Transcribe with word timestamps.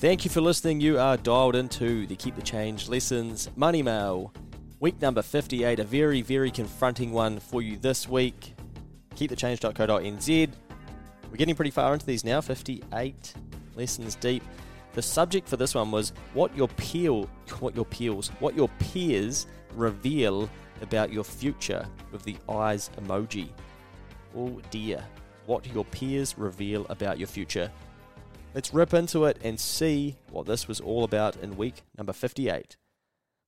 Thank 0.00 0.24
you 0.24 0.30
for 0.30 0.40
listening. 0.40 0.80
You 0.80 0.98
are 0.98 1.18
dialed 1.18 1.54
into 1.54 2.06
the 2.06 2.16
Keep 2.16 2.34
the 2.34 2.40
Change 2.40 2.88
Lessons 2.88 3.50
Money 3.54 3.82
Mail. 3.82 4.32
Week 4.80 4.98
number 5.02 5.20
58, 5.20 5.78
a 5.78 5.84
very, 5.84 6.22
very 6.22 6.50
confronting 6.50 7.12
one 7.12 7.38
for 7.38 7.60
you 7.60 7.76
this 7.76 8.08
week. 8.08 8.54
KeepTheChange.co.nz. 9.16 10.52
We're 11.30 11.36
getting 11.36 11.54
pretty 11.54 11.70
far 11.70 11.92
into 11.92 12.06
these 12.06 12.24
now, 12.24 12.40
58 12.40 13.34
lessons 13.76 14.14
deep. 14.14 14.42
The 14.94 15.02
subject 15.02 15.46
for 15.46 15.58
this 15.58 15.74
one 15.74 15.90
was 15.90 16.14
what 16.32 16.56
your 16.56 16.68
peel, 16.68 17.28
what 17.58 17.76
your 17.76 17.84
peels, 17.84 18.28
what 18.40 18.56
your 18.56 18.70
peers 18.78 19.48
reveal 19.74 20.48
about 20.80 21.12
your 21.12 21.24
future 21.24 21.86
with 22.10 22.22
the 22.22 22.38
eyes 22.48 22.88
emoji. 23.02 23.50
Oh 24.34 24.62
dear, 24.70 25.04
what 25.44 25.66
your 25.74 25.84
peers 25.84 26.38
reveal 26.38 26.86
about 26.88 27.18
your 27.18 27.28
future. 27.28 27.70
Let's 28.52 28.74
rip 28.74 28.92
into 28.92 29.26
it 29.26 29.38
and 29.44 29.60
see 29.60 30.16
what 30.28 30.46
this 30.46 30.66
was 30.66 30.80
all 30.80 31.04
about 31.04 31.36
in 31.36 31.56
week 31.56 31.82
number 31.96 32.12
58. 32.12 32.76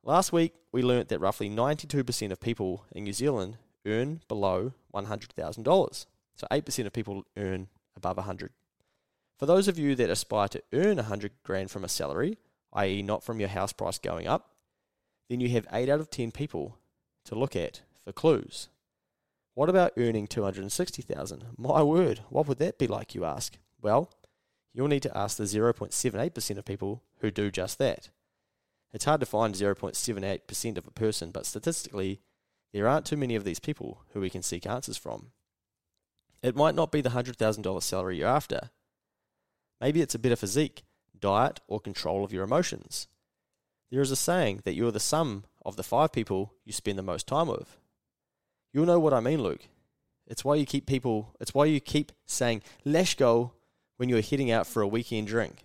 Last 0.05 0.33
week, 0.33 0.55
we 0.71 0.81
learnt 0.81 1.09
that 1.09 1.19
roughly 1.19 1.51
92% 1.51 2.31
of 2.31 2.41
people 2.41 2.85
in 2.93 3.03
New 3.03 3.13
Zealand 3.13 3.59
earn 3.85 4.21
below 4.29 4.75
$100,000. 4.95 6.07
So 6.37 6.47
8% 6.53 6.87
of 6.87 6.93
people 6.93 7.25
earn 7.37 7.67
above 7.97 8.17
100. 8.17 8.53
For 9.37 9.47
those 9.47 9.67
of 9.67 9.77
you 9.77 9.97
that 9.97 10.09
aspire 10.09 10.47
to 10.49 10.63
earn 10.73 10.97
100 10.97 11.33
grand 11.43 11.73
from 11.73 11.83
a 11.83 11.89
salary, 11.89 12.39
i.e. 12.73 13.03
not 13.03 13.25
from 13.25 13.41
your 13.41 13.49
house 13.49 13.73
price 13.73 13.99
going 13.99 14.29
up, 14.29 14.51
then 15.29 15.41
you 15.41 15.49
have 15.49 15.67
8 15.73 15.89
out 15.89 15.99
of 15.99 16.11
10 16.11 16.31
people 16.31 16.79
to 17.25 17.35
look 17.35 17.57
at 17.57 17.81
for 18.05 18.13
clues. 18.13 18.69
What 19.55 19.69
about 19.69 19.95
earning 19.97 20.29
260,000? 20.29 21.45
My 21.59 21.83
word, 21.83 22.21
what 22.29 22.47
would 22.47 22.59
that 22.59 22.79
be 22.79 22.87
like 22.87 23.17
you 23.17 23.25
ask? 23.25 23.57
Well, 23.81 24.09
you'll 24.73 24.89
need 24.89 25.03
to 25.03 25.17
ask 25.17 25.37
the 25.37 25.45
0.78% 25.45 26.59
of 26.59 26.65
people 26.65 27.03
who 27.21 27.31
do 27.31 27.51
just 27.51 27.79
that. 27.79 28.11
It's 28.93 29.05
hard 29.05 29.21
to 29.21 29.27
find 29.27 29.55
0.78% 29.55 30.79
of 30.79 30.87
a 30.87 30.91
person, 30.91 31.31
but 31.31 31.47
statistically, 31.47 32.21
there 32.73 32.89
aren't 32.89 33.07
too 33.07 33.17
many 33.17 33.35
of 33.35 33.45
these 33.45 33.61
people 33.61 34.03
who 34.13 34.21
we 34.21 34.31
can 34.31 34.43
seek 34.43 34.67
answers 34.67 34.97
from. 34.97 35.33
It 36.43 36.57
might 36.57 36.75
not 36.75 36.93
be 36.93 37.01
the 37.01 37.11
$100,000 37.11 37.83
salary 37.83 38.19
you're 38.19 38.29
after. 38.29 38.71
Maybe 39.81 40.01
it's 40.01 40.15
a 40.15 40.19
better 40.19 40.37
physique, 40.37 40.83
diet, 41.19 41.61
or 41.69 41.81
control 41.81 42.25
of 42.25 42.33
your 42.33 42.45
emotions. 42.45 43.09
There 43.91 44.01
is 44.01 44.11
a 44.11 44.17
saying 44.17 44.63
that 44.65 44.75
you 44.75 44.87
are 44.89 44.93
the 44.93 45.01
sum 45.01 45.45
of 45.65 45.77
the 45.77 45.83
five 45.83 46.13
people 46.13 46.55
you 46.65 46.73
spend 46.73 46.99
the 46.99 47.03
most 47.03 47.27
time 47.27 47.49
with. 47.49 47.77
You'll 48.73 48.87
know 48.87 48.99
what 48.99 49.13
I 49.13 49.21
mean, 49.21 49.43
Luke. 49.43 49.69
It's 50.27 50.45
why 50.45 50.55
you 50.55 50.67
keep 50.67 50.87
people, 50.87 51.35
it's 51.41 51.53
why 51.53 51.67
you 51.67 51.81
keep 51.81 52.13
saying, 52.27 52.63
let's 52.85 53.15
go 53.15 53.53
when 53.97 54.09
you're 54.09 54.23
heading 54.23 54.51
out 54.51 54.67
for 54.67 54.83
a 54.83 54.89
weekend 54.89 55.27
drink. 55.27 55.65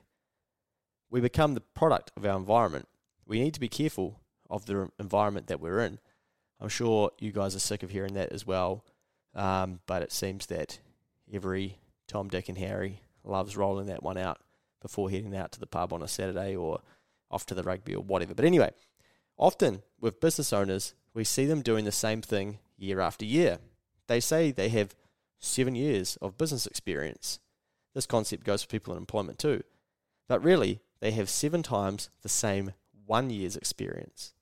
We 1.10 1.22
become 1.22 1.54
the 1.54 1.62
product 1.62 2.12
of 2.18 2.26
our 2.26 2.38
environment. 2.38 2.88
We 3.26 3.40
need 3.40 3.54
to 3.54 3.60
be 3.60 3.70
careful 3.70 4.20
of 4.50 4.66
the 4.66 4.90
environment 5.00 5.48
that 5.48 5.60
we're 5.60 5.80
in. 5.80 6.00
I'm 6.60 6.70
sure 6.70 7.12
you 7.20 7.32
guys 7.32 7.56
are 7.56 7.60
sick 7.60 7.84
of 7.84 7.92
hearing 7.92 8.16
that 8.16 8.32
as 8.32 8.46
well, 8.46 8.84
um, 9.36 9.80
but 9.86 10.02
it 10.02 10.12
seems 10.12 10.48
that 10.48 10.80
every 11.32 11.80
Tom, 12.08 12.30
Dick, 12.30 12.50
and 12.50 12.58
Harry 12.58 13.02
loves 13.24 13.58
rolling 13.58 13.88
that 13.88 14.04
one 14.04 14.18
out 14.18 14.40
before 14.82 15.10
heading 15.10 15.36
out 15.36 15.52
to 15.52 15.60
the 15.60 15.68
pub 15.68 15.94
on 15.94 16.02
a 16.02 16.08
Saturday 16.08 16.56
or 16.56 16.80
off 17.30 17.46
to 17.48 17.56
the 17.56 17.64
rugby 17.64 17.96
or 17.96 18.04
whatever. 18.04 18.34
But 18.34 18.46
anyway, 18.46 18.72
often 19.38 19.84
with 20.00 20.20
business 20.20 20.54
owners, 20.54 20.94
we 21.14 21.24
see 21.24 21.46
them 21.46 21.62
doing 21.62 21.86
the 21.86 21.92
same 21.92 22.22
thing 22.22 22.60
year 22.78 23.00
after 23.00 23.26
year. 23.26 23.60
They 24.08 24.20
say 24.20 24.52
they 24.52 24.70
have 24.70 24.96
seven 25.40 25.76
years 25.76 26.18
of 26.22 26.38
business 26.38 26.66
experience. 26.66 27.40
This 27.98 28.06
concept 28.06 28.44
goes 28.44 28.62
for 28.62 28.70
people 28.70 28.94
in 28.94 29.00
employment 29.00 29.40
too. 29.40 29.64
But 30.28 30.44
really, 30.44 30.82
they 31.00 31.10
have 31.14 31.32
seven 31.32 31.64
times 31.64 32.12
the 32.22 32.30
same 32.30 32.74
one 33.08 33.32
year's 33.32 33.56
experience. 33.56 34.34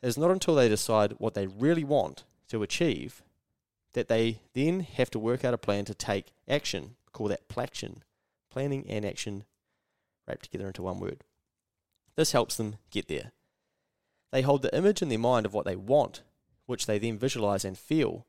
It 0.00 0.06
is 0.06 0.16
not 0.16 0.30
until 0.30 0.54
they 0.54 0.68
decide 0.68 1.16
what 1.18 1.34
they 1.34 1.48
really 1.48 1.82
want 1.82 2.22
to 2.46 2.62
achieve 2.62 3.24
that 3.94 4.06
they 4.06 4.42
then 4.54 4.86
have 4.94 5.10
to 5.10 5.18
work 5.18 5.44
out 5.44 5.54
a 5.54 5.58
plan 5.58 5.86
to 5.86 5.92
take 5.92 6.32
action. 6.48 6.94
Call 7.12 7.26
that 7.26 7.48
plaction. 7.48 8.04
Planning 8.48 8.86
and 8.88 9.04
action 9.04 9.42
wrapped 10.28 10.44
together 10.44 10.68
into 10.68 10.82
one 10.82 11.00
word. 11.00 11.24
This 12.14 12.30
helps 12.30 12.56
them 12.56 12.76
get 12.92 13.08
there. 13.08 13.32
They 14.30 14.42
hold 14.42 14.62
the 14.62 14.72
image 14.72 15.02
in 15.02 15.08
their 15.08 15.18
mind 15.18 15.46
of 15.46 15.52
what 15.52 15.66
they 15.66 15.74
want, 15.74 16.22
which 16.66 16.86
they 16.86 17.00
then 17.00 17.18
visualize 17.18 17.64
and 17.64 17.76
feel. 17.76 18.24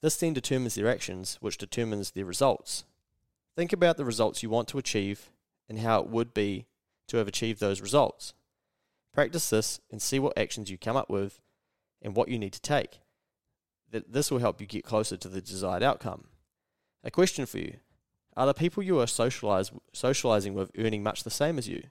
This 0.00 0.16
then 0.16 0.32
determines 0.32 0.76
their 0.76 0.88
actions, 0.88 1.38
which 1.40 1.58
determines 1.58 2.12
their 2.12 2.24
results. 2.24 2.84
Think 3.56 3.72
about 3.72 3.96
the 3.96 4.04
results 4.04 4.42
you 4.42 4.50
want 4.50 4.68
to 4.68 4.78
achieve 4.78 5.30
and 5.68 5.78
how 5.78 6.00
it 6.00 6.08
would 6.08 6.32
be 6.32 6.66
to 7.08 7.16
have 7.16 7.28
achieved 7.28 7.60
those 7.60 7.80
results. 7.80 8.34
Practice 9.12 9.50
this 9.50 9.80
and 9.90 10.00
see 10.00 10.18
what 10.18 10.38
actions 10.38 10.70
you 10.70 10.78
come 10.78 10.96
up 10.96 11.10
with 11.10 11.40
and 12.00 12.14
what 12.14 12.28
you 12.28 12.38
need 12.38 12.52
to 12.52 12.60
take. 12.60 13.00
This 13.90 14.30
will 14.30 14.38
help 14.38 14.60
you 14.60 14.66
get 14.66 14.84
closer 14.84 15.16
to 15.16 15.28
the 15.28 15.40
desired 15.40 15.82
outcome. 15.82 16.28
A 17.02 17.10
question 17.10 17.44
for 17.44 17.58
you. 17.58 17.78
Are 18.36 18.46
the 18.46 18.54
people 18.54 18.82
you 18.82 19.00
are 19.00 19.06
socializing 19.06 20.54
with 20.54 20.70
earning 20.78 21.02
much 21.02 21.24
the 21.24 21.30
same 21.30 21.58
as 21.58 21.68
you? 21.68 21.82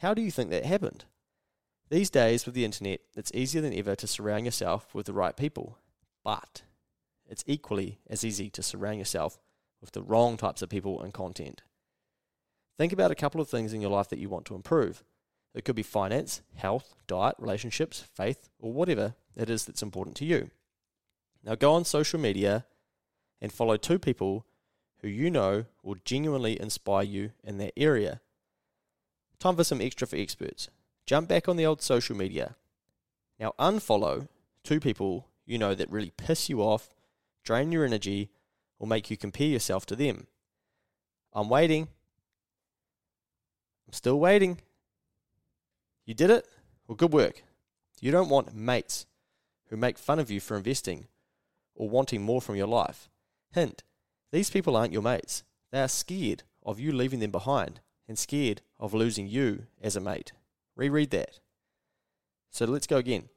How 0.00 0.12
do 0.12 0.20
you 0.20 0.30
think 0.30 0.50
that 0.50 0.66
happened? 0.66 1.06
These 1.88 2.10
days, 2.10 2.44
with 2.44 2.54
the 2.54 2.64
internet, 2.64 3.00
it's 3.16 3.32
easier 3.34 3.62
than 3.62 3.74
ever 3.74 3.94
to 3.96 4.06
surround 4.06 4.44
yourself 4.44 4.94
with 4.94 5.06
the 5.06 5.12
right 5.12 5.36
people. 5.36 5.78
But 6.22 6.62
it's 7.26 7.44
equally 7.46 8.00
as 8.08 8.24
easy 8.24 8.50
to 8.50 8.62
surround 8.62 8.98
yourself 8.98 9.38
with 9.82 9.92
the 9.92 10.02
wrong 10.02 10.38
types 10.38 10.62
of 10.62 10.70
people 10.70 11.02
and 11.02 11.12
content. 11.12 11.60
Think 12.78 12.92
about 12.92 13.10
a 13.10 13.16
couple 13.16 13.40
of 13.40 13.48
things 13.48 13.74
in 13.74 13.82
your 13.82 13.90
life 13.90 14.08
that 14.08 14.18
you 14.18 14.30
want 14.30 14.46
to 14.46 14.54
improve. 14.54 15.04
It 15.54 15.66
could 15.66 15.76
be 15.76 15.82
finance, 15.82 16.40
health, 16.54 16.94
diet, 17.06 17.34
relationships, 17.38 18.04
faith, 18.14 18.48
or 18.58 18.72
whatever 18.72 19.14
it 19.36 19.50
is 19.50 19.66
that's 19.66 19.82
important 19.82 20.16
to 20.16 20.24
you. 20.24 20.50
Now 21.44 21.56
go 21.56 21.74
on 21.74 21.84
social 21.84 22.18
media 22.18 22.64
and 23.40 23.52
follow 23.52 23.76
two 23.76 23.98
people 23.98 24.46
who 25.00 25.08
you 25.08 25.30
know 25.30 25.66
will 25.82 25.96
genuinely 26.04 26.58
inspire 26.58 27.02
you 27.02 27.32
in 27.44 27.58
that 27.58 27.72
area. 27.76 28.20
Time 29.38 29.56
for 29.56 29.64
some 29.64 29.80
extra 29.80 30.06
for 30.06 30.16
experts. 30.16 30.68
Jump 31.04 31.28
back 31.28 31.48
on 31.48 31.56
the 31.56 31.66
old 31.66 31.82
social 31.82 32.16
media. 32.16 32.54
Now 33.38 33.54
unfollow 33.58 34.28
two 34.62 34.78
people 34.78 35.26
you 35.44 35.58
know 35.58 35.74
that 35.74 35.90
really 35.90 36.12
piss 36.16 36.48
you 36.48 36.62
off, 36.62 36.94
drain 37.44 37.72
your 37.72 37.84
energy, 37.84 38.30
will 38.82 38.88
make 38.88 39.12
you 39.12 39.16
compare 39.16 39.46
yourself 39.46 39.86
to 39.86 39.94
them. 39.94 40.26
I'm 41.32 41.48
waiting. 41.48 41.84
I'm 43.86 43.92
still 43.92 44.18
waiting. 44.18 44.58
You 46.04 46.14
did 46.14 46.30
it? 46.30 46.48
Well, 46.88 46.96
good 46.96 47.12
work. 47.12 47.44
You 48.00 48.10
don't 48.10 48.28
want 48.28 48.56
mates 48.56 49.06
who 49.68 49.76
make 49.76 49.98
fun 49.98 50.18
of 50.18 50.32
you 50.32 50.40
for 50.40 50.56
investing 50.56 51.06
or 51.76 51.88
wanting 51.88 52.22
more 52.22 52.42
from 52.42 52.56
your 52.56 52.66
life. 52.66 53.08
Hint 53.52 53.84
these 54.32 54.50
people 54.50 54.76
aren't 54.76 54.94
your 54.94 55.02
mates. 55.02 55.44
They 55.70 55.80
are 55.80 55.88
scared 55.88 56.42
of 56.64 56.80
you 56.80 56.90
leaving 56.90 57.20
them 57.20 57.30
behind 57.30 57.80
and 58.08 58.18
scared 58.18 58.62
of 58.80 58.94
losing 58.94 59.28
you 59.28 59.66
as 59.80 59.94
a 59.94 60.00
mate. 60.00 60.32
Reread 60.74 61.10
that. 61.10 61.38
So 62.50 62.64
let's 62.64 62.86
go 62.86 62.96
again. 62.96 63.28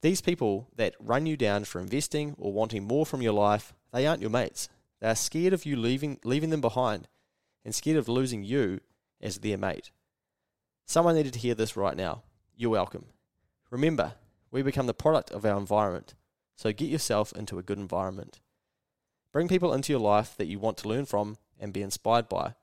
These 0.00 0.22
people 0.22 0.68
that 0.76 0.94
run 0.98 1.26
you 1.26 1.36
down 1.36 1.64
for 1.64 1.80
investing 1.80 2.34
or 2.38 2.52
wanting 2.52 2.84
more 2.84 3.06
from 3.06 3.22
your 3.22 3.34
life 3.34 3.74
they 3.94 4.06
aren't 4.06 4.20
your 4.20 4.30
mates. 4.30 4.68
They 5.00 5.08
are 5.08 5.14
scared 5.14 5.52
of 5.52 5.64
you 5.64 5.76
leaving, 5.76 6.18
leaving 6.24 6.50
them 6.50 6.60
behind 6.60 7.06
and 7.64 7.74
scared 7.74 7.96
of 7.96 8.08
losing 8.08 8.42
you 8.42 8.80
as 9.22 9.38
their 9.38 9.56
mate. 9.56 9.90
Someone 10.84 11.14
needed 11.14 11.32
to 11.34 11.38
hear 11.38 11.54
this 11.54 11.76
right 11.76 11.96
now. 11.96 12.24
You're 12.56 12.70
welcome. 12.70 13.06
Remember, 13.70 14.14
we 14.50 14.62
become 14.62 14.86
the 14.86 14.94
product 14.94 15.30
of 15.30 15.46
our 15.46 15.56
environment, 15.56 16.14
so 16.56 16.72
get 16.72 16.90
yourself 16.90 17.32
into 17.32 17.58
a 17.58 17.62
good 17.62 17.78
environment. 17.78 18.40
Bring 19.32 19.48
people 19.48 19.72
into 19.72 19.92
your 19.92 20.00
life 20.00 20.36
that 20.36 20.46
you 20.46 20.58
want 20.58 20.76
to 20.78 20.88
learn 20.88 21.06
from 21.06 21.38
and 21.58 21.72
be 21.72 21.82
inspired 21.82 22.28
by. 22.28 22.54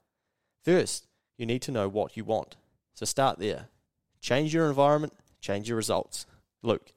First, 0.64 1.08
you 1.38 1.46
need 1.46 1.62
to 1.64 1.72
know 1.72 1.88
what 1.88 2.16
you 2.16 2.26
want, 2.26 2.58
so 2.94 3.06
start 3.06 3.40
there. 3.40 3.70
Change 4.20 4.54
your 4.54 4.68
environment, 4.68 5.14
change 5.40 5.68
your 5.68 5.78
results. 5.78 6.26
Luke, 6.62 6.94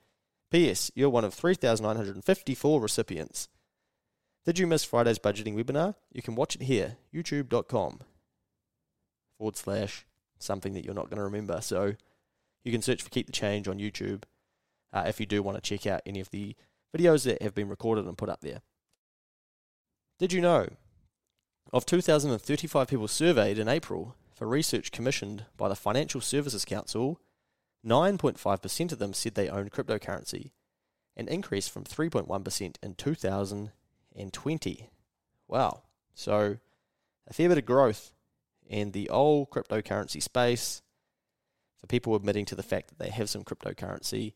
P.S. 0.51 0.91
You're 0.95 1.09
one 1.09 1.25
of 1.25 1.35
3,954 1.35 2.81
recipients. 2.81 3.49
Did 4.45 4.59
you 4.59 4.67
miss 4.67 4.85
Friday's 4.85 5.19
budgeting 5.19 5.55
webinar? 5.55 5.95
You 6.13 6.21
can 6.21 6.35
watch 6.35 6.55
it 6.55 6.63
here, 6.63 6.97
youtube.com 7.15 8.01
forward 9.39 9.57
slash 9.57 10.07
something 10.39 10.75
that 10.75 10.85
you're 10.85 10.95
not 10.95 11.09
going 11.09 11.17
to 11.17 11.25
remember. 11.25 11.61
So 11.63 11.95
you 12.63 12.73
can 12.73 12.83
search 12.83 13.03
for 13.03 13.11
Keep 13.11 13.27
the 13.27 13.33
Change 13.33 13.69
on 13.69 13.79
YouTube 13.79 14.25
uh, 14.93 15.05
if 15.07 15.19
you 15.19 15.27
do 15.27 15.43
want 15.43 15.57
to 15.57 15.63
check 15.63 15.87
out 15.87 16.03
any 16.05 16.21
of 16.21 16.31
the 16.31 16.55
videos 16.97 17.25
that 17.25 17.43
have 17.43 17.55
been 17.55 17.69
recorded 17.69 18.05
and 18.05 18.19
put 18.19 18.29
up 18.29 18.43
there. 18.43 18.61
Did 20.19 20.33
you 20.33 20.41
know? 20.41 20.69
Of 21.73 21.87
2,035 21.87 22.87
people 22.87 23.09
surveyed 23.09 23.59
in 23.59 23.69
April 23.69 24.15
for 24.35 24.47
research 24.47 24.93
commissioned 24.93 25.47
by 25.57 25.69
the 25.69 25.75
Financial 25.75 26.21
Services 26.21 26.65
Council, 26.65 27.19
9.5% 27.85 28.93
of 28.93 28.99
them 28.99 29.13
said 29.13 29.35
they 29.35 29.49
owned 29.49 29.73
cryptocurrency, 29.73 30.53
an 31.17 31.29
increase 31.29 31.67
from 31.67 31.85
3.1% 31.85 32.77
in 32.83 32.95
2000 32.95 33.73
and 34.15 34.33
20. 34.33 34.89
Wow. 35.49 35.83
So 36.15 36.59
a 37.29 37.33
fair 37.33 37.49
bit 37.49 37.59
of 37.59 37.67
growth 37.67 38.13
in 38.67 38.93
the 38.93 39.11
old 39.11 39.51
cryptocurrency 39.51 40.23
space. 40.23 40.83
for 41.79 41.87
people 41.87 42.15
admitting 42.15 42.47
to 42.47 42.55
the 42.55 42.63
fact 42.63 42.89
that 42.89 42.99
they 42.99 43.11
have 43.11 43.29
some 43.29 43.45
cryptocurrency 43.45 44.33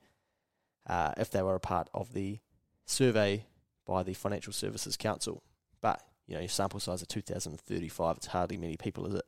uh, 0.86 1.12
if 1.16 1.30
they 1.30 1.42
were 1.42 1.54
a 1.54 1.60
part 1.60 1.88
of 1.94 2.12
the 2.12 2.40
survey 2.84 3.46
by 3.86 4.02
the 4.02 4.14
Financial 4.14 4.52
Services 4.52 4.96
Council. 4.96 5.42
But 5.80 6.02
you 6.26 6.34
know, 6.34 6.40
your 6.40 6.48
sample 6.48 6.80
size 6.80 7.00
of 7.00 7.08
2,035, 7.08 8.16
it's 8.18 8.26
hardly 8.26 8.56
many 8.56 8.76
people, 8.76 9.06
is 9.06 9.14
it? 9.14 9.24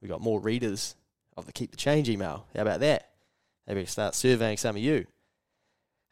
We've 0.00 0.10
got 0.10 0.20
more 0.20 0.40
readers 0.40 0.96
of 1.36 1.46
the 1.46 1.52
Keep 1.52 1.70
the 1.70 1.76
Change 1.76 2.08
email. 2.08 2.46
How 2.54 2.62
about 2.62 2.80
that? 2.80 3.10
Maybe 3.66 3.84
start 3.86 4.14
surveying 4.14 4.56
some 4.56 4.76
of 4.76 4.82
you. 4.82 5.06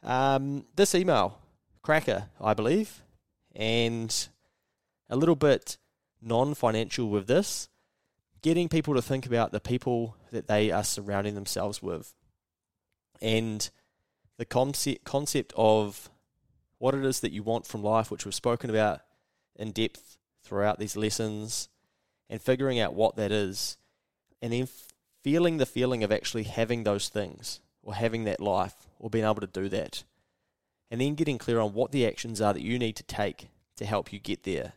Um, 0.05 0.65
this 0.77 0.95
email, 0.95 1.39
cracker, 1.83 2.29
I 2.41 2.55
believe, 2.55 3.03
and 3.55 4.29
a 5.09 5.17
little 5.17 5.37
bit 5.37 5.79
non 6.21 6.55
financial 6.55 7.09
with 7.09 7.27
this, 7.27 7.69
getting 8.43 8.69
people 8.69 8.95
to 8.95 9.03
think 9.03 9.27
about 9.27 9.53
the 9.53 9.61
people 9.61 10.17
that 10.31 10.49
they 10.49 10.71
are 10.71 10.85
surrounding 10.85 11.35
themselves 11.35 11.83
with. 11.83 12.15
And 13.21 13.69
the 14.37 14.45
concept 14.45 15.05
concept 15.05 15.53
of 15.57 16.11
what 16.79 16.95
it 16.95 17.05
is 17.05 17.21
that 17.21 17.33
you 17.33 17.43
want 17.43 17.67
from 17.67 17.83
life, 17.83 18.11
which 18.11 18.25
we've 18.25 18.35
spoken 18.35 18.71
about 18.71 19.01
in 19.57 19.73
depth 19.73 20.17
throughout 20.43 20.79
these 20.79 20.97
lessons, 20.97 21.69
and 22.31 22.41
figuring 22.41 22.79
out 22.79 22.95
what 22.95 23.17
that 23.17 23.33
is, 23.33 23.77
and 24.41 24.53
then 24.53 24.63
f- 24.63 24.89
feeling 25.23 25.57
the 25.57 25.67
feeling 25.67 26.05
of 26.05 26.13
actually 26.13 26.45
having 26.45 26.85
those 26.85 27.09
things 27.09 27.61
or 27.83 27.95
having 27.95 28.25
that 28.25 28.41
life 28.41 28.87
or 28.99 29.11
being 29.11 29.25
able 29.25 29.41
to 29.41 29.47
do 29.47 29.69
that, 29.69 30.05
and 30.91 31.01
then 31.01 31.15
getting 31.15 31.39
clear 31.39 31.61
on 31.61 31.75
what 31.75 31.93
the 31.93 32.07
actions 32.07 32.41
are 32.41 32.53
that 32.53 32.63
you 32.63 32.79
need 32.79 32.97
to 32.97 33.03
take 33.03 33.49
to 33.77 33.85
help 33.85 34.13
you 34.13 34.19
get 34.19 34.45
there. 34.45 34.73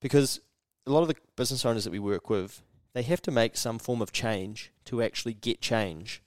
Because 0.00 0.40
a 0.86 0.90
lot 0.90 1.02
of 1.02 1.08
the 1.08 1.16
business 1.36 1.64
owners 1.64 1.84
that 1.84 1.90
we 1.90 1.98
work 1.98 2.30
with, 2.30 2.62
they 2.94 3.02
have 3.02 3.22
to 3.22 3.30
make 3.30 3.56
some 3.56 3.78
form 3.78 4.00
of 4.00 4.12
change 4.12 4.72
to 4.86 5.02
actually 5.02 5.34
get 5.34 5.60
change 5.60 6.22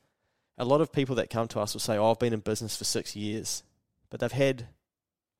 a 0.59 0.65
lot 0.65 0.81
of 0.81 0.91
people 0.91 1.15
that 1.15 1.29
come 1.29 1.47
to 1.47 1.61
us 1.61 1.73
will 1.73 1.79
say, 1.79 1.97
oh, 1.97 2.11
I've 2.11 2.19
been 2.19 2.33
in 2.33 2.41
business 2.41 2.77
for 2.77 2.83
six 2.83 3.15
years, 3.15 3.63
but 4.09 4.19
they've 4.19 4.31
had 4.31 4.67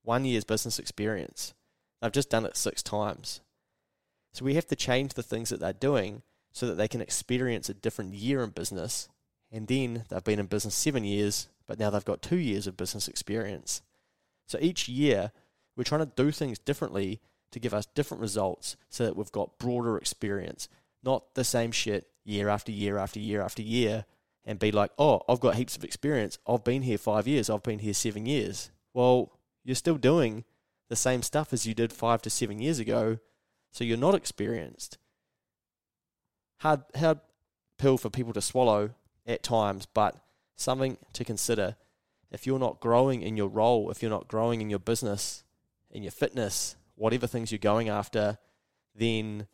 one 0.03 0.23
year's 0.23 0.45
business 0.45 0.79
experience. 0.79 1.53
They've 2.01 2.11
just 2.11 2.29
done 2.29 2.45
it 2.45 2.55
six 2.55 2.81
times. 2.81 3.41
So 4.33 4.45
we 4.45 4.53
have 4.53 4.67
to 4.67 4.77
change 4.77 5.13
the 5.13 5.23
things 5.23 5.49
that 5.49 5.59
they're 5.59 5.73
doing 5.73 6.21
so 6.53 6.65
that 6.67 6.75
they 6.75 6.87
can 6.87 7.01
experience 7.01 7.67
a 7.67 7.73
different 7.73 8.13
year 8.13 8.41
in 8.43 8.51
business. 8.51 9.09
And 9.51 9.67
then 9.67 10.05
they've 10.07 10.23
been 10.23 10.39
in 10.39 10.45
business 10.45 10.73
seven 10.73 11.03
years, 11.03 11.49
but 11.69 11.77
now 11.77 11.91
they've 11.91 12.03
got 12.03 12.23
two 12.23 12.39
years 12.39 12.65
of 12.65 12.75
business 12.75 13.07
experience. 13.07 13.83
So 14.47 14.57
each 14.59 14.89
year, 14.89 15.31
we're 15.77 15.83
trying 15.83 16.03
to 16.03 16.11
do 16.15 16.31
things 16.31 16.57
differently 16.57 17.21
to 17.51 17.59
give 17.59 17.75
us 17.75 17.85
different 17.85 18.21
results 18.21 18.75
so 18.89 19.05
that 19.05 19.15
we've 19.15 19.31
got 19.31 19.59
broader 19.59 19.95
experience, 19.95 20.67
not 21.03 21.35
the 21.35 21.43
same 21.43 21.71
shit 21.71 22.07
year 22.25 22.49
after 22.49 22.71
year 22.71 22.97
after 22.97 23.19
year 23.19 23.43
after 23.43 23.61
year, 23.61 24.05
and 24.43 24.57
be 24.57 24.71
like, 24.71 24.89
oh, 24.97 25.21
I've 25.29 25.39
got 25.39 25.55
heaps 25.55 25.77
of 25.77 25.83
experience. 25.83 26.39
I've 26.47 26.63
been 26.63 26.81
here 26.81 26.97
five 26.97 27.27
years. 27.27 27.51
I've 27.51 27.61
been 27.61 27.79
here 27.79 27.93
seven 27.93 28.25
years. 28.25 28.71
Well, 28.95 29.31
you're 29.63 29.75
still 29.75 29.97
doing 29.97 30.45
the 30.89 30.95
same 30.95 31.21
stuff 31.21 31.53
as 31.53 31.67
you 31.67 31.75
did 31.75 31.93
five 31.93 32.23
to 32.23 32.31
seven 32.31 32.57
years 32.57 32.79
ago, 32.79 33.19
so 33.71 33.83
you're 33.83 33.95
not 33.95 34.15
experienced. 34.15 34.97
Hard, 36.61 36.81
hard 36.95 37.19
pill 37.77 37.99
for 37.99 38.09
people 38.09 38.33
to 38.33 38.41
swallow 38.41 38.89
at 39.27 39.43
times, 39.43 39.85
but 39.85 40.15
something 40.59 40.97
to 41.13 41.23
consider. 41.23 41.75
If 42.31 42.45
you're 42.45 42.59
not 42.59 42.79
growing 42.79 43.21
in 43.21 43.37
your 43.37 43.47
role, 43.47 43.89
if 43.89 44.01
you're 44.01 44.11
not 44.11 44.27
growing 44.27 44.61
in 44.61 44.69
your 44.69 44.79
business, 44.79 45.43
in 45.89 46.03
your 46.03 46.11
fitness, 46.11 46.75
whatever 46.95 47.27
things 47.27 47.51
you're 47.51 47.59
going 47.59 47.89
after, 47.89 48.37
then 48.93 49.47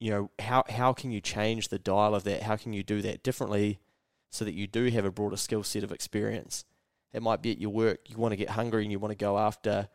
you 0.00 0.10
know 0.10 0.30
how 0.38 0.64
how 0.68 0.92
can 0.92 1.10
you 1.10 1.20
change 1.20 1.68
the 1.68 1.78
dial 1.78 2.14
of 2.14 2.24
that? 2.24 2.42
How 2.42 2.56
can 2.56 2.72
you 2.72 2.82
do 2.82 3.02
that 3.02 3.22
differently 3.22 3.78
so 4.30 4.44
that 4.44 4.54
you 4.54 4.66
do 4.66 4.86
have 4.90 5.04
a 5.04 5.10
broader 5.10 5.36
skill 5.36 5.62
set 5.62 5.84
of 5.84 5.92
experience. 5.92 6.64
It 7.12 7.22
might 7.22 7.42
be 7.42 7.52
at 7.52 7.60
your 7.60 7.70
work, 7.70 8.00
you 8.06 8.16
want 8.16 8.32
to 8.32 8.36
get 8.36 8.50
hungry 8.50 8.82
and 8.82 8.92
you 8.92 8.98
want 8.98 9.12
to 9.12 9.16
go 9.16 9.38
after 9.38 9.88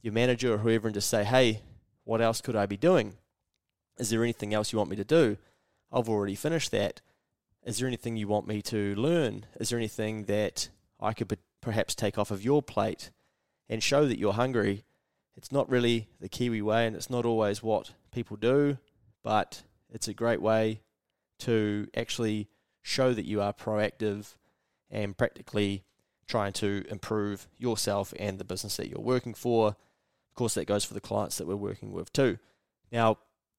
your 0.00 0.12
manager 0.12 0.54
or 0.54 0.58
whoever 0.58 0.88
and 0.88 0.94
just 0.94 1.10
say, 1.10 1.24
hey, 1.24 1.62
what 2.04 2.20
else 2.20 2.40
could 2.40 2.56
I 2.56 2.66
be 2.66 2.76
doing? 2.76 3.14
Is 3.98 4.10
there 4.10 4.22
anything 4.22 4.54
else 4.54 4.72
you 4.72 4.78
want 4.78 4.90
me 4.90 4.96
to 4.96 5.04
do? 5.04 5.36
I've 5.92 6.08
already 6.08 6.34
finished 6.34 6.70
that. 6.70 7.00
Is 7.68 7.76
there 7.76 7.86
anything 7.86 8.16
you 8.16 8.28
want 8.28 8.48
me 8.48 8.62
to 8.62 8.94
learn? 8.94 9.44
Is 9.60 9.68
there 9.68 9.78
anything 9.78 10.24
that 10.24 10.70
I 10.98 11.12
could 11.12 11.36
perhaps 11.60 11.94
take 11.94 12.16
off 12.16 12.30
of 12.30 12.42
your 12.42 12.62
plate 12.62 13.10
and 13.68 13.82
show 13.82 14.06
that 14.06 14.18
you're 14.18 14.32
hungry? 14.32 14.86
It's 15.36 15.52
not 15.52 15.68
really 15.68 16.08
the 16.18 16.30
Kiwi 16.30 16.62
way 16.62 16.86
and 16.86 16.96
it's 16.96 17.10
not 17.10 17.26
always 17.26 17.62
what 17.62 17.92
people 18.10 18.38
do, 18.38 18.78
but 19.22 19.64
it's 19.90 20.08
a 20.08 20.14
great 20.14 20.40
way 20.40 20.80
to 21.40 21.88
actually 21.94 22.48
show 22.80 23.12
that 23.12 23.26
you 23.26 23.42
are 23.42 23.52
proactive 23.52 24.36
and 24.90 25.14
practically 25.14 25.84
trying 26.26 26.54
to 26.54 26.86
improve 26.88 27.48
yourself 27.58 28.14
and 28.18 28.38
the 28.38 28.44
business 28.44 28.78
that 28.78 28.88
you're 28.88 28.98
working 28.98 29.34
for. 29.34 29.68
Of 29.68 30.34
course, 30.34 30.54
that 30.54 30.64
goes 30.64 30.86
for 30.86 30.94
the 30.94 31.02
clients 31.02 31.36
that 31.36 31.46
we're 31.46 31.54
working 31.54 31.92
with 31.92 32.14
too. 32.14 32.38
Now, 32.90 33.18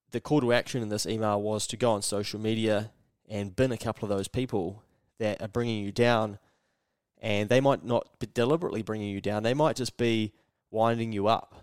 the 0.10 0.20
call 0.20 0.42
to 0.42 0.52
action 0.52 0.82
in 0.82 0.90
this 0.90 1.06
email 1.06 1.40
was 1.40 1.68
to 1.68 1.78
go 1.78 1.92
on 1.92 2.02
social 2.02 2.40
media 2.40 2.90
and 3.30 3.56
bin 3.56 3.72
a 3.72 3.78
couple 3.78 4.10
of 4.10 4.18
those 4.18 4.28
people 4.28 4.84
that 5.20 5.42
are 5.42 5.48
bringing 5.48 5.84
you 5.84 5.92
down. 5.92 6.40
And 7.22 7.50
they 7.50 7.62
might 7.62 7.86
not 7.86 8.20
be 8.20 8.28
deliberately 8.34 8.81
bringing 8.81 9.10
you 9.10 9.22
down, 9.22 9.44
they 9.44 9.54
might 9.54 9.76
just 9.76 9.98
be 9.98 10.34
winding 10.72 11.12
you 11.12 11.28
up. 11.28 11.56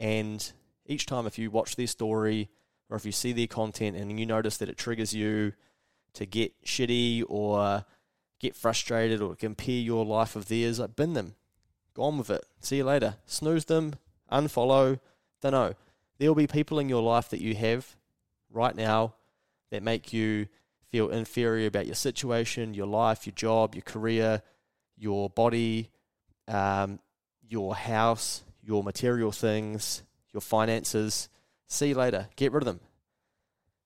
And 0.00 0.52
each 0.86 1.06
time, 1.06 1.26
if 1.26 1.38
you 1.38 1.50
watch 1.50 1.76
their 1.76 1.86
story 1.86 2.48
or 2.88 2.96
if 2.96 3.06
you 3.06 3.12
see 3.12 3.32
their 3.32 3.46
content 3.46 3.96
and 3.96 4.18
you 4.18 4.26
notice 4.26 4.56
that 4.58 4.68
it 4.68 4.76
triggers 4.76 5.14
you, 5.14 5.52
to 6.14 6.26
get 6.26 6.52
shitty 6.64 7.24
or 7.28 7.84
get 8.38 8.56
frustrated 8.56 9.20
or 9.20 9.34
compare 9.34 9.74
your 9.74 10.04
life 10.04 10.34
with 10.34 10.48
theirs, 10.48 10.78
like 10.78 10.96
bin 10.96 11.14
them. 11.14 11.34
Go 11.94 12.02
on 12.04 12.18
with 12.18 12.30
it. 12.30 12.44
See 12.60 12.78
you 12.78 12.84
later. 12.84 13.16
Snooze 13.26 13.66
them, 13.66 13.94
unfollow. 14.30 14.98
Don't 15.40 15.52
know. 15.52 15.74
There'll 16.18 16.34
be 16.34 16.46
people 16.46 16.78
in 16.78 16.88
your 16.88 17.02
life 17.02 17.28
that 17.30 17.40
you 17.40 17.54
have 17.54 17.96
right 18.50 18.74
now 18.74 19.14
that 19.70 19.82
make 19.82 20.12
you 20.12 20.46
feel 20.92 21.08
inferior 21.08 21.66
about 21.66 21.86
your 21.86 21.94
situation, 21.94 22.74
your 22.74 22.86
life, 22.86 23.26
your 23.26 23.34
job, 23.34 23.74
your 23.74 23.82
career, 23.82 24.42
your 24.96 25.30
body, 25.30 25.88
um, 26.46 27.00
your 27.48 27.74
house, 27.74 28.44
your 28.62 28.84
material 28.84 29.32
things, 29.32 30.02
your 30.34 30.42
finances. 30.42 31.30
See 31.66 31.88
you 31.88 31.94
later. 31.94 32.28
Get 32.36 32.52
rid 32.52 32.62
of 32.62 32.66
them. 32.66 32.80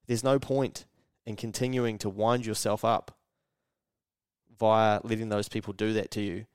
There's 0.09 0.25
no 0.25 0.41
point 0.41 0.85
in 1.25 1.37
continuing 1.37 1.97
to 1.99 2.11
wind 2.11 2.45
yourself 2.45 2.85
up 2.85 3.17
via 4.59 5.01
letting 5.05 5.29
those 5.29 5.49
people 5.49 5.73
do 5.73 5.93
that 5.93 6.11
to 6.11 6.21
you. 6.21 6.47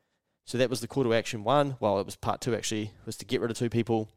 So 0.45 0.57
that 0.57 0.69
was 0.69 0.81
the 0.81 0.87
call 0.87 1.03
to 1.03 1.13
action 1.13 1.45
one. 1.45 1.77
Well, 1.79 1.99
it 1.99 2.05
was 2.05 2.17
part 2.17 2.41
two 2.41 2.53
actually, 2.55 2.91
was 3.05 3.15
to 3.17 3.25
get 3.25 3.39
rid 3.39 3.51
of 3.51 3.57
two 3.57 3.69
people. 3.69 4.09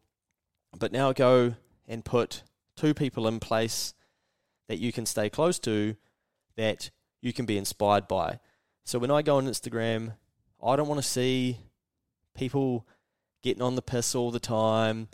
But 0.77 0.91
now 0.91 1.13
go 1.13 1.55
and 1.87 2.05
put 2.05 2.43
two 2.77 2.93
people 2.93 3.29
in 3.29 3.39
place 3.39 3.95
that 4.69 4.81
you 4.81 4.93
can 4.93 5.07
stay 5.07 5.31
close 5.31 5.61
to 5.61 5.95
that 6.57 6.91
you 7.21 7.33
can 7.33 7.47
be 7.47 7.59
inspired 7.59 8.07
by. 8.09 8.39
So 8.85 8.99
when 8.99 9.11
I 9.11 9.23
go 9.23 9.37
on 9.37 9.47
Instagram, 9.47 10.15
I 10.63 10.77
don't 10.77 10.89
want 10.89 11.03
to 11.03 11.09
see 11.09 11.59
people 12.35 12.87
getting 13.43 13.63
on 13.63 13.77
the 13.77 13.83
piss 13.83 14.15
all 14.15 14.31
the 14.31 14.41
time, 14.41 15.09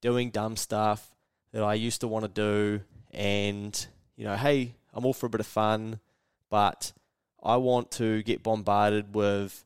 doing 0.00 0.30
dumb 0.30 0.56
stuff 0.56 1.14
that 1.52 1.62
I 1.62 1.74
used 1.74 2.00
to 2.02 2.08
want 2.08 2.24
to 2.24 2.28
do, 2.28 2.82
and 3.12 3.86
you 4.16 4.24
know, 4.24 4.36
hey, 4.36 4.74
I'm 4.92 5.06
all 5.06 5.12
for 5.12 5.26
a 5.26 5.30
bit 5.30 5.40
of 5.40 5.46
fun, 5.46 6.00
but 6.50 6.92
I 7.42 7.56
want 7.56 7.90
to 7.92 8.22
get 8.22 8.42
bombarded 8.42 9.14
with 9.14 9.64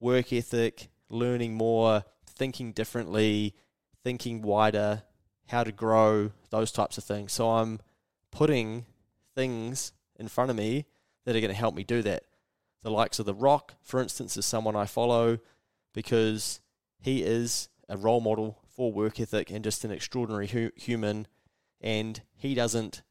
work 0.00 0.32
ethic, 0.32 0.88
learning 1.08 1.54
more, 1.54 2.04
thinking 2.26 2.72
differently, 2.72 3.54
thinking 4.02 4.42
wider, 4.42 5.02
how 5.46 5.64
to 5.64 5.72
grow, 5.72 6.32
those 6.50 6.72
types 6.72 6.98
of 6.98 7.04
things. 7.04 7.32
So 7.32 7.50
I'm 7.50 7.80
putting 8.30 8.86
things 9.34 9.92
in 10.18 10.28
front 10.28 10.50
of 10.50 10.56
me 10.56 10.86
that 11.24 11.36
are 11.36 11.40
going 11.40 11.50
to 11.50 11.56
help 11.56 11.74
me 11.74 11.84
do 11.84 12.02
that. 12.02 12.24
The 12.82 12.90
likes 12.90 13.18
of 13.18 13.26
The 13.26 13.34
Rock, 13.34 13.74
for 13.82 14.00
instance, 14.00 14.36
is 14.36 14.44
someone 14.44 14.76
I 14.76 14.86
follow 14.86 15.38
because 15.94 16.60
he 17.00 17.22
is 17.22 17.68
a 17.88 17.96
role 17.96 18.20
model 18.20 18.58
for 18.68 18.92
work 18.92 19.20
ethic 19.20 19.50
and 19.50 19.64
just 19.64 19.84
an 19.84 19.90
extraordinary 19.90 20.48
hu- 20.48 20.72
human. 20.76 21.26
And 21.80 22.20
he 22.34 22.54
doesn't 22.54 23.02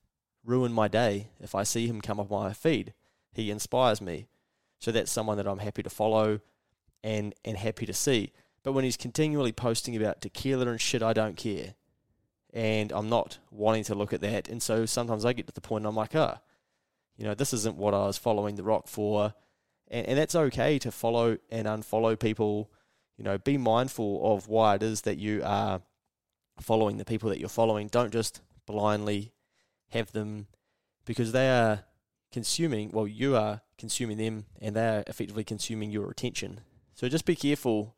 ruin 0.44 0.74
my 0.74 0.88
day 0.88 1.30
if 1.40 1.56
I 1.56 1.64
see 1.64 1.88
him 1.88 2.02
come 2.02 2.20
up 2.20 2.30
my 2.30 2.54
feed. 2.54 2.94
He 3.32 3.50
inspires 3.50 4.02
me. 4.02 4.28
So 4.80 4.92
that's 4.92 5.12
someone 5.12 5.38
that 5.38 5.48
I'm 5.48 5.60
happy 5.60 5.82
to 5.84 5.90
follow 5.90 6.42
and, 7.04 7.34
and 7.46 7.58
happy 7.58 7.86
to 7.86 7.94
see. 7.94 8.32
But 8.64 8.74
when 8.74 8.84
he's 8.84 8.98
continually 8.98 9.52
posting 9.52 9.96
about 9.96 10.22
tequila 10.22 10.68
and 10.68 10.80
shit, 10.80 11.02
I 11.02 11.14
don't 11.14 11.38
care. 11.38 11.76
And 12.54 12.92
I'm 12.92 13.10
not 13.10 13.40
wanting 13.50 13.84
to 13.86 13.96
look 13.96 14.14
at 14.14 14.22
that. 14.22 14.48
And 14.48 14.62
so 14.62 14.86
sometimes 14.86 15.26
I 15.26 15.34
get 15.34 15.48
to 15.48 15.54
the 15.54 15.62
point 15.62 15.86
I'm 15.86 15.96
like, 15.96 16.16
ah, 16.16 16.38
oh, 16.38 16.42
you 17.18 17.26
know, 17.26 17.34
this 17.34 17.54
isn't 17.54 17.78
what 17.78 17.94
I 17.94 18.06
was 18.06 18.18
following 18.18 18.56
The 18.56 18.64
Rock 18.64 18.88
for. 18.88 19.34
And, 19.90 20.08
and 20.08 20.18
that's 20.18 20.36
okay 20.36 20.80
to 20.80 20.92
follow 20.92 21.38
and 21.50 21.68
unfollow 21.68 22.20
people. 22.20 22.72
You 23.18 23.24
know, 23.24 23.38
be 23.38 23.58
mindful 23.58 24.34
of 24.34 24.48
why 24.48 24.76
it 24.76 24.84
is 24.84 25.02
that 25.02 25.18
you 25.18 25.42
are 25.44 25.82
following 26.60 26.98
the 26.98 27.06
people 27.06 27.30
that 27.30 27.40
you're 27.40 27.50
following. 27.50 27.88
Don't 27.88 28.12
just 28.12 28.42
blindly 28.66 29.34
have 29.90 30.12
them 30.12 30.48
because 31.06 31.32
they 31.32 31.50
are 31.50 31.84
consuming, 32.32 32.90
well, 32.92 33.08
you 33.08 33.36
are 33.36 33.62
consuming 33.78 34.18
them 34.18 34.46
and 34.60 34.76
they 34.76 34.88
are 34.88 35.04
effectively 35.08 35.44
consuming 35.44 35.92
your 35.92 36.10
attention. 36.10 36.62
So 36.96 37.08
just 37.08 37.26
be 37.26 37.36
careful, 37.36 37.96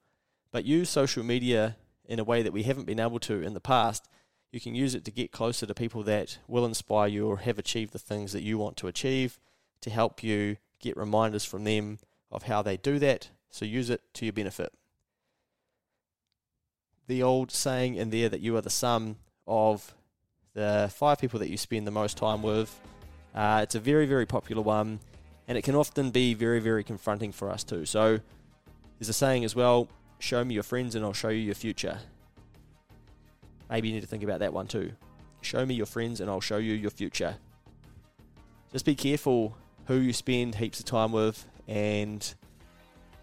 but 0.51 0.65
use 0.65 0.89
social 0.89 1.24
media 1.24 1.77
in 2.05 2.19
a 2.19 2.24
way 2.24 2.43
that 2.43 2.53
we 2.53 2.63
haven't 2.63 2.86
been 2.86 3.00
able 3.00 3.19
to 3.19 3.41
in 3.41 3.53
the 3.53 3.60
past. 3.60 4.07
You 4.56 4.62
can 4.62 4.74
use 4.74 4.96
it 4.96 5.04
to 5.04 5.12
get 5.12 5.34
closer 5.34 5.66
to 5.66 5.74
people 5.74 6.02
that 6.04 6.38
will 6.48 6.64
inspire 6.64 7.10
you 7.10 7.28
or 7.28 7.40
have 7.40 7.60
achieved 7.60 7.92
the 7.92 8.00
things 8.00 8.32
that 8.32 8.42
you 8.42 8.58
want 8.58 8.78
to 8.78 8.88
achieve 8.88 9.38
to 9.82 9.90
help 9.90 10.24
you 10.24 10.56
get 10.80 10.96
reminders 10.96 11.44
from 11.44 11.66
them 11.66 12.00
of 12.32 12.44
how 12.44 12.62
they 12.62 12.78
do 12.78 12.98
that. 13.00 13.32
So 13.50 13.66
use 13.66 13.90
it 13.90 14.02
to 14.14 14.24
your 14.26 14.32
benefit. 14.32 14.72
The 17.08 17.22
old 17.22 17.52
saying 17.52 17.96
in 17.96 18.12
there 18.12 18.30
that 18.30 18.40
you 18.40 18.56
are 18.56 18.62
the 18.62 18.70
sum 18.70 19.18
of 19.46 19.94
the 20.54 20.90
five 20.96 21.20
people 21.20 21.42
that 21.42 21.50
you 21.50 21.58
spend 21.58 21.86
the 21.86 21.92
most 21.92 22.16
time 22.16 22.42
with. 22.42 22.80
Uh, 23.36 23.60
it's 23.62 23.76
a 23.76 23.80
very, 23.82 24.06
very 24.06 24.26
popular 24.26 24.62
one, 24.62 25.02
and 25.50 25.58
it 25.58 25.64
can 25.64 25.76
often 25.76 26.12
be 26.12 26.34
very, 26.34 26.62
very 26.62 26.86
confronting 26.86 27.34
for 27.34 27.52
us 27.52 27.66
too. 27.66 27.86
So 27.86 28.22
there's 29.00 29.10
a 29.10 29.14
saying 29.14 29.44
as 29.44 29.54
well 29.54 29.90
show 30.18 30.46
me 30.46 30.54
your 30.54 30.64
friends 30.64 30.96
and 30.96 31.04
I'll 31.04 31.12
show 31.12 31.28
you 31.28 31.42
your 31.42 31.56
future. 31.56 32.00
Maybe 33.69 33.88
you 33.88 33.93
need 33.93 34.01
to 34.01 34.07
think 34.07 34.24
about 34.24 34.39
that 34.39 34.53
one 34.53 34.67
too. 34.67 34.91
Show 35.41 35.65
me 35.65 35.75
your 35.75 35.86
friends 35.86 36.22
and 36.22 36.29
I'll 36.29 36.41
show 36.41 36.57
you 36.57 36.74
your 36.74 36.91
future. 36.91 37.36
Just 38.72 38.86
be 38.86 38.95
careful 38.95 39.55
who 39.86 39.95
you 39.95 40.13
spend 40.13 40.55
heaps 40.55 40.79
of 40.79 40.86
time 40.86 41.12
with 41.12 41.45
and 41.67 42.34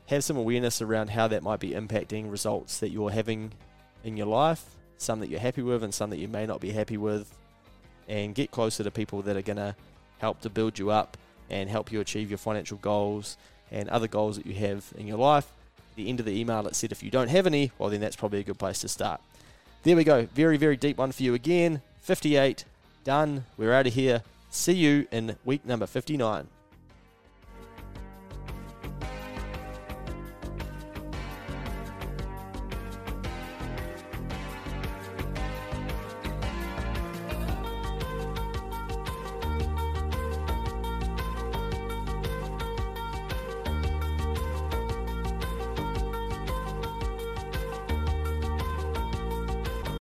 have 0.06 0.24
some 0.24 0.36
awareness 0.36 0.82
around 0.82 1.10
how 1.10 1.28
that 1.28 1.42
might 1.42 1.60
be 1.60 1.70
impacting 1.70 2.30
results 2.30 2.78
that 2.78 2.90
you're 2.90 3.10
having 3.10 3.52
in 4.04 4.16
your 4.16 4.26
life, 4.26 4.64
some 4.96 5.20
that 5.20 5.28
you're 5.28 5.40
happy 5.40 5.62
with 5.62 5.82
and 5.82 5.92
some 5.92 6.10
that 6.10 6.18
you 6.18 6.28
may 6.28 6.46
not 6.46 6.60
be 6.60 6.70
happy 6.70 6.96
with, 6.96 7.36
and 8.08 8.34
get 8.34 8.50
closer 8.50 8.84
to 8.84 8.90
people 8.90 9.22
that 9.22 9.36
are 9.36 9.42
going 9.42 9.56
to 9.56 9.74
help 10.18 10.40
to 10.40 10.50
build 10.50 10.78
you 10.78 10.90
up 10.90 11.16
and 11.50 11.68
help 11.68 11.92
you 11.92 12.00
achieve 12.00 12.30
your 12.30 12.38
financial 12.38 12.78
goals 12.78 13.36
and 13.70 13.88
other 13.88 14.08
goals 14.08 14.36
that 14.36 14.46
you 14.46 14.54
have 14.54 14.84
in 14.96 15.06
your 15.06 15.18
life. 15.18 15.52
At 15.90 15.96
the 15.96 16.08
end 16.08 16.20
of 16.20 16.26
the 16.26 16.38
email, 16.38 16.66
it 16.66 16.74
said 16.74 16.92
if 16.92 17.02
you 17.02 17.10
don't 17.10 17.28
have 17.28 17.46
any, 17.46 17.72
well, 17.78 17.90
then 17.90 18.00
that's 18.00 18.16
probably 18.16 18.40
a 18.40 18.44
good 18.44 18.58
place 18.58 18.80
to 18.80 18.88
start. 18.88 19.20
There 19.84 19.96
we 19.96 20.04
go. 20.04 20.26
Very, 20.26 20.56
very 20.58 20.76
deep 20.76 20.98
one 20.98 21.10
for 21.10 21.24
you 21.24 21.34
again. 21.34 21.82
58, 22.02 22.64
done. 23.02 23.46
We're 23.56 23.72
out 23.72 23.88
of 23.88 23.94
here. 23.94 24.22
See 24.48 24.74
you 24.74 25.08
in 25.10 25.34
week 25.44 25.66
number 25.66 25.86
59. 25.86 26.46